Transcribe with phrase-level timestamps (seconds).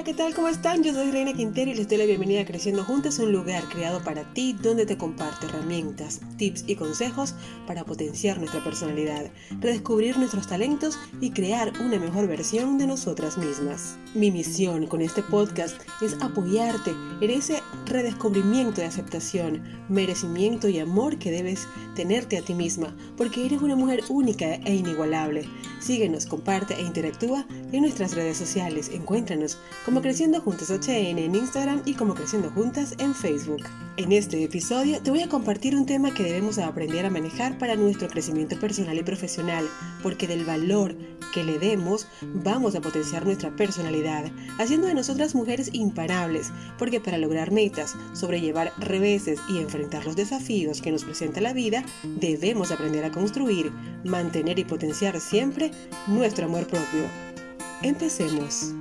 [0.00, 0.34] Hola, ¿qué tal?
[0.34, 0.82] ¿Cómo están?
[0.82, 4.02] Yo soy Reina Quintero y les doy la bienvenida a Creciendo Juntas, un lugar creado
[4.02, 7.34] para ti donde te comparto herramientas, tips y consejos
[7.66, 13.98] para potenciar nuestra personalidad, redescubrir nuestros talentos y crear una mejor versión de nosotras mismas.
[14.14, 21.18] Mi misión con este podcast es apoyarte en ese redescubrimiento de aceptación, merecimiento y amor
[21.18, 25.46] que debes tenerte a ti misma, porque eres una mujer única e inigualable.
[25.78, 28.90] Síguenos, comparte e interactúa en nuestras redes sociales.
[28.92, 29.58] Encuéntranos
[29.90, 33.64] como Creciendo Juntas HN en Instagram y como Creciendo Juntas en Facebook.
[33.96, 37.74] En este episodio te voy a compartir un tema que debemos aprender a manejar para
[37.74, 39.68] nuestro crecimiento personal y profesional,
[40.00, 40.94] porque del valor
[41.34, 44.30] que le demos vamos a potenciar nuestra personalidad,
[44.60, 50.80] haciendo de nosotras mujeres imparables, porque para lograr metas, sobrellevar reveses y enfrentar los desafíos
[50.80, 53.72] que nos presenta la vida, debemos aprender a construir,
[54.04, 55.72] mantener y potenciar siempre
[56.06, 57.02] nuestro amor propio.
[57.82, 58.72] Empecemos.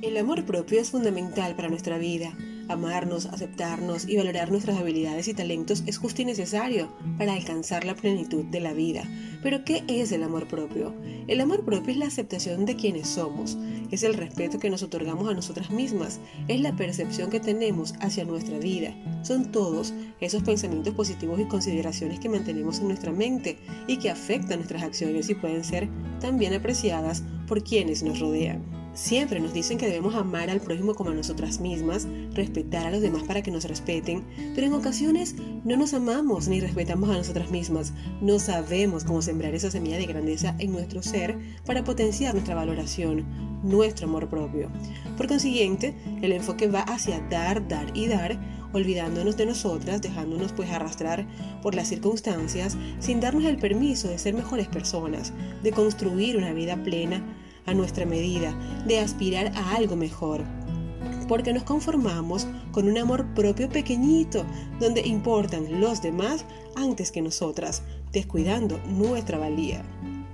[0.00, 2.32] El amor propio es fundamental para nuestra vida.
[2.68, 7.96] Amarnos, aceptarnos y valorar nuestras habilidades y talentos es justo y necesario para alcanzar la
[7.96, 9.02] plenitud de la vida.
[9.42, 10.94] Pero ¿qué es el amor propio?
[11.26, 13.58] El amor propio es la aceptación de quienes somos,
[13.90, 18.24] es el respeto que nos otorgamos a nosotras mismas, es la percepción que tenemos hacia
[18.24, 18.94] nuestra vida.
[19.24, 23.58] Son todos esos pensamientos positivos y consideraciones que mantenemos en nuestra mente
[23.88, 25.88] y que afectan nuestras acciones y pueden ser
[26.20, 28.78] también apreciadas por quienes nos rodean.
[28.94, 33.00] Siempre nos dicen que debemos amar al prójimo como a nosotras mismas, respetar a los
[33.00, 37.50] demás para que nos respeten, pero en ocasiones no nos amamos ni respetamos a nosotras
[37.50, 37.92] mismas.
[38.20, 43.24] No sabemos cómo sembrar esa semilla de grandeza en nuestro ser para potenciar nuestra valoración,
[43.62, 44.68] nuestro amor propio.
[45.16, 48.38] Por consiguiente, el enfoque va hacia dar, dar y dar,
[48.72, 51.26] olvidándonos de nosotras, dejándonos pues arrastrar
[51.62, 56.82] por las circunstancias, sin darnos el permiso de ser mejores personas, de construir una vida
[56.82, 57.22] plena
[57.68, 58.54] a nuestra medida,
[58.86, 60.42] de aspirar a algo mejor.
[61.28, 64.44] Porque nos conformamos con un amor propio pequeñito,
[64.80, 66.44] donde importan los demás
[66.76, 69.84] antes que nosotras, descuidando nuestra valía.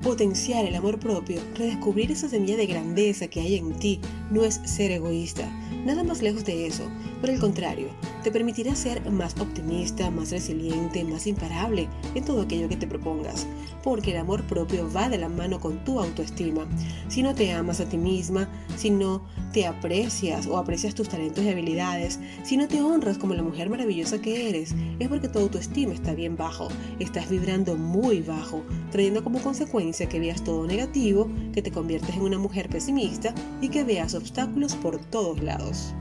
[0.03, 4.01] Potenciar el amor propio, redescubrir esa semilla de grandeza que hay en ti,
[4.31, 5.51] no es ser egoísta,
[5.85, 6.85] nada más lejos de eso.
[7.21, 7.89] Por el contrario,
[8.23, 13.47] te permitirá ser más optimista, más resiliente, más imparable en todo aquello que te propongas,
[13.83, 16.67] porque el amor propio va de la mano con tu autoestima.
[17.09, 19.23] Si no te amas a ti misma, si no
[19.55, 23.71] te aprecias o aprecias tus talentos y habilidades, si no te honras como la mujer
[23.71, 26.67] maravillosa que eres, es porque tu autoestima está bien bajo,
[26.99, 32.23] estás vibrando muy bajo, trayendo como consecuencia que veas todo negativo, que te conviertes en
[32.23, 35.95] una mujer pesimista y que veas obstáculos por todos lados.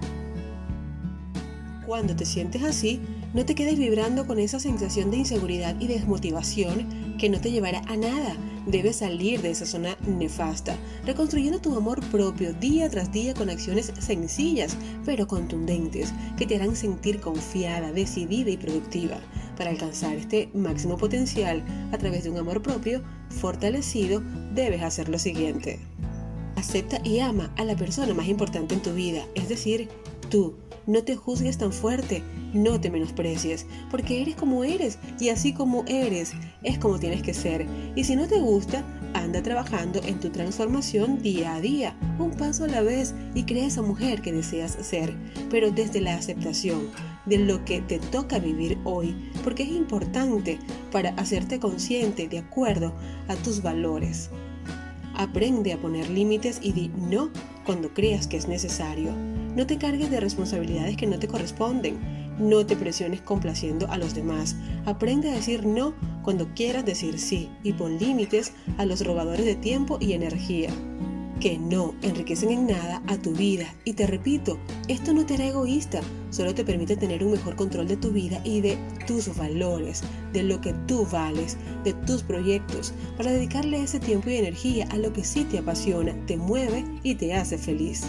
[1.85, 3.01] Cuando te sientes así,
[3.35, 6.87] no te quedes vibrando con esa sensación de inseguridad y desmotivación
[7.23, 8.35] que no te llevará a nada.
[8.65, 10.75] Debes salir de esa zona nefasta,
[11.05, 14.75] reconstruyendo tu amor propio día tras día con acciones sencillas
[15.05, 19.21] pero contundentes que te harán sentir confiada, decidida y productiva.
[19.55, 21.63] Para alcanzar este máximo potencial
[21.93, 24.21] a través de un amor propio fortalecido,
[24.53, 25.79] debes hacer lo siguiente.
[26.57, 29.87] Acepta y ama a la persona más importante en tu vida, es decir,
[30.29, 30.55] tú.
[30.85, 32.23] No te juzgues tan fuerte,
[32.53, 37.33] no te menosprecies, porque eres como eres y así como eres es como tienes que
[37.33, 37.65] ser.
[37.95, 38.83] Y si no te gusta,
[39.13, 43.67] anda trabajando en tu transformación día a día, un paso a la vez y crea
[43.67, 45.15] esa mujer que deseas ser,
[45.49, 46.89] pero desde la aceptación
[47.25, 50.59] de lo que te toca vivir hoy, porque es importante
[50.91, 52.93] para hacerte consciente de acuerdo
[53.27, 54.29] a tus valores.
[55.15, 57.29] Aprende a poner límites y di no
[57.65, 59.11] cuando creas que es necesario.
[59.55, 61.99] No te cargues de responsabilidades que no te corresponden.
[62.39, 64.55] No te presiones complaciendo a los demás.
[64.85, 65.93] Aprende a decir no
[66.23, 70.69] cuando quieras decir sí y pon límites a los robadores de tiempo y energía
[71.39, 73.65] que no enriquecen en nada a tu vida.
[73.83, 75.99] Y te repito, esto no te hará egoísta,
[76.29, 78.77] solo te permite tener un mejor control de tu vida y de
[79.07, 84.37] tus valores, de lo que tú vales, de tus proyectos, para dedicarle ese tiempo y
[84.37, 88.05] energía a lo que sí te apasiona, te mueve y te hace feliz.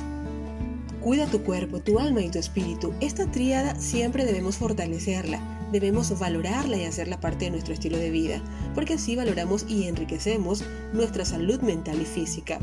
[1.05, 2.95] Cuida tu cuerpo, tu alma y tu espíritu.
[3.03, 5.39] Esta tríada siempre debemos fortalecerla,
[5.71, 8.41] debemos valorarla y hacerla parte de nuestro estilo de vida,
[8.75, 10.65] porque así valoramos y enriquecemos
[10.95, 12.59] nuestra salud mental y física.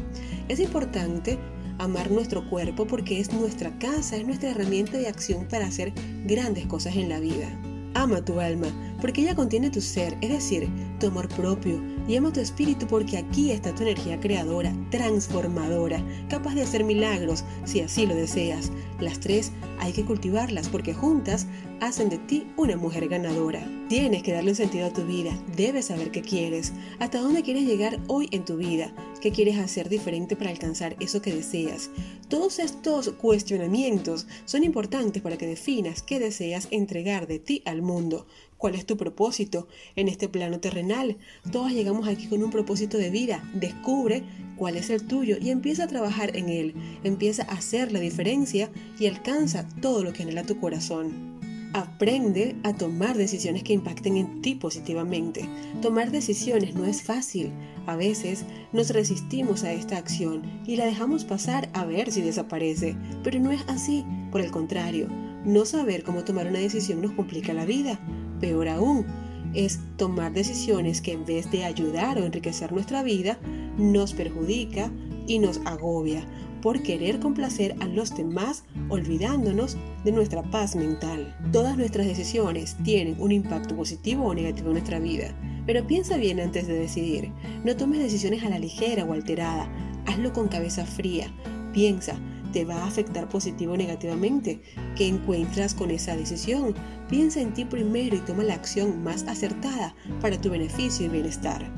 [0.47, 1.37] Es importante
[1.77, 5.93] amar nuestro cuerpo porque es nuestra casa, es nuestra herramienta de acción para hacer
[6.25, 7.47] grandes cosas en la vida.
[7.93, 8.69] Ama tu alma,
[9.01, 10.67] porque ella contiene tu ser, es decir,
[11.01, 16.53] tu amor propio, y ama tu espíritu porque aquí está tu energía creadora, transformadora, capaz
[16.53, 18.71] de hacer milagros si así lo deseas.
[18.99, 21.47] Las tres hay que cultivarlas porque juntas
[21.79, 23.67] hacen de ti una mujer ganadora.
[23.89, 27.63] Tienes que darle un sentido a tu vida, debes saber qué quieres, hasta dónde quieres
[27.63, 31.89] llegar hoy en tu vida, qué quieres hacer diferente para alcanzar eso que deseas.
[32.29, 38.27] Todos estos cuestionamientos son importantes para que definas qué deseas entregar de ti al mundo.
[38.61, 41.17] ¿Cuál es tu propósito en este plano terrenal?
[41.51, 43.43] Todos llegamos aquí con un propósito de vida.
[43.55, 44.21] Descubre
[44.55, 46.75] cuál es el tuyo y empieza a trabajar en él.
[47.03, 48.69] Empieza a hacer la diferencia
[48.99, 51.39] y alcanza todo lo que anhela tu corazón.
[51.73, 55.49] Aprende a tomar decisiones que impacten en ti positivamente.
[55.81, 57.49] Tomar decisiones no es fácil.
[57.87, 62.95] A veces nos resistimos a esta acción y la dejamos pasar a ver si desaparece.
[63.23, 64.05] Pero no es así.
[64.31, 65.07] Por el contrario,
[65.45, 67.99] no saber cómo tomar una decisión nos complica la vida.
[68.41, 69.05] Peor aún,
[69.53, 73.37] es tomar decisiones que en vez de ayudar o enriquecer nuestra vida,
[73.77, 74.91] nos perjudica
[75.27, 76.25] y nos agobia
[76.61, 81.35] por querer complacer a los demás olvidándonos de nuestra paz mental.
[81.51, 85.35] Todas nuestras decisiones tienen un impacto positivo o negativo en nuestra vida,
[85.65, 87.31] pero piensa bien antes de decidir.
[87.63, 89.71] No tomes decisiones a la ligera o alterada,
[90.05, 91.31] hazlo con cabeza fría.
[91.73, 92.19] Piensa,
[92.51, 94.61] ¿te va a afectar positivo o negativamente?
[94.95, 96.75] ¿Qué encuentras con esa decisión?
[97.09, 101.71] Piensa en ti primero y toma la acción más acertada para tu beneficio y bienestar.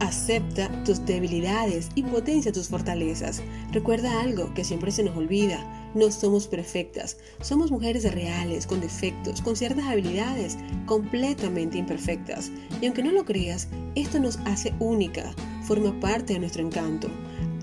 [0.00, 3.42] Acepta tus debilidades y potencia tus fortalezas.
[3.70, 5.62] Recuerda algo que siempre se nos olvida.
[5.94, 7.18] No somos perfectas.
[7.42, 10.56] Somos mujeres reales, con defectos, con ciertas habilidades,
[10.86, 12.50] completamente imperfectas.
[12.80, 15.34] Y aunque no lo creas, esto nos hace única.
[15.64, 17.10] Forma parte de nuestro encanto.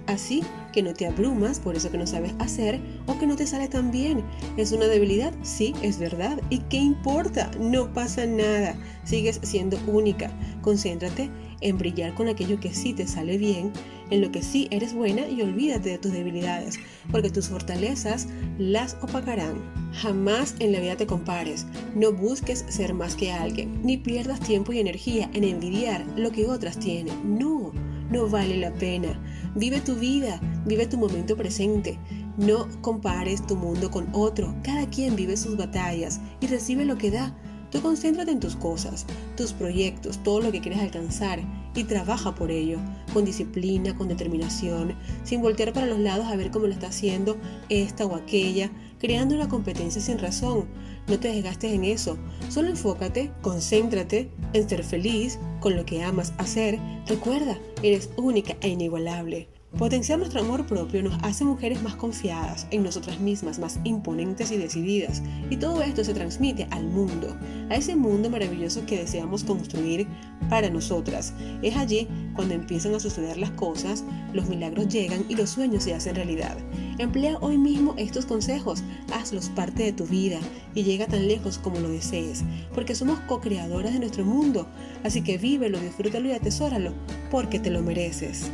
[0.08, 0.42] Así
[0.74, 3.68] que no te abrumas por eso que no sabes hacer o que no te sale
[3.68, 4.24] tan bien.
[4.56, 5.34] ¿Es una debilidad?
[5.44, 6.42] Sí, es verdad.
[6.50, 7.52] ¿Y qué importa?
[7.60, 8.76] No pasa nada.
[9.04, 10.32] Sigues siendo única.
[10.62, 11.30] Concéntrate
[11.62, 13.72] en brillar con aquello que sí te sale bien,
[14.10, 16.80] en lo que sí eres buena y olvídate de tus debilidades,
[17.12, 18.28] porque tus fortalezas
[18.58, 19.56] las opacarán.
[19.94, 21.66] Jamás en la vida te compares,
[21.96, 26.48] no busques ser más que alguien, ni pierdas tiempo y energía en envidiar lo que
[26.48, 27.40] otras tienen.
[27.40, 27.72] No,
[28.12, 29.20] no vale la pena.
[29.58, 31.98] Vive tu vida, vive tu momento presente.
[32.38, 34.54] No compares tu mundo con otro.
[34.62, 37.36] Cada quien vive sus batallas y recibe lo que da.
[37.72, 39.06] Tú concéntrate en tus cosas,
[39.36, 41.40] tus proyectos, todo lo que quieres alcanzar
[41.76, 42.80] y trabaja por ello,
[43.14, 47.38] con disciplina, con determinación, sin voltear para los lados a ver cómo lo está haciendo
[47.70, 50.66] esta o aquella, creando una competencia sin razón.
[51.08, 52.18] No te desgastes en eso,
[52.50, 56.80] solo enfócate, concéntrate en ser feliz con lo que amas hacer.
[57.06, 59.50] Recuerda, eres única e inigualable.
[59.78, 64.58] Potenciar nuestro amor propio nos hace mujeres más confiadas en nosotras mismas, más imponentes y
[64.58, 65.22] decididas.
[65.52, 67.38] Y todo esto se transmite al mundo,
[67.70, 70.08] a ese mundo maravilloso que deseamos construir
[70.50, 71.36] para nosotras.
[71.62, 74.04] Es allí cuando empiezan a suceder las cosas,
[74.34, 76.58] los milagros llegan y los sueños se hacen realidad.
[76.98, 78.82] Emplea hoy mismo estos consejos,
[79.14, 80.40] hazlos parte de tu vida
[80.74, 82.44] y llega tan lejos como lo desees,
[82.74, 84.66] porque somos co-creadoras de nuestro mundo.
[85.04, 86.94] Así que vívelo, disfrútalo y atesóralo,
[87.30, 88.50] porque te lo mereces.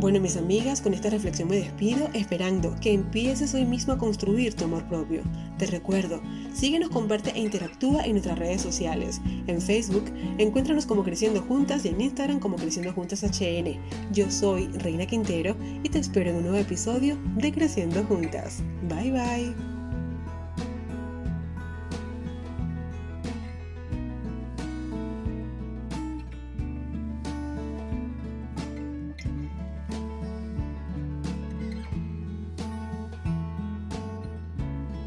[0.00, 4.54] Bueno, mis amigas, con esta reflexión me despido, esperando que empieces hoy mismo a construir
[4.54, 5.20] tu amor propio.
[5.58, 6.22] Te recuerdo,
[6.54, 9.20] síguenos, comparte e interactúa en nuestras redes sociales.
[9.46, 10.04] En Facebook,
[10.38, 13.78] encuéntranos como Creciendo Juntas y en Instagram como Creciendo Juntas HN.
[14.10, 18.62] Yo soy Reina Quintero y te espero en un nuevo episodio de Creciendo Juntas.
[18.88, 19.69] Bye bye.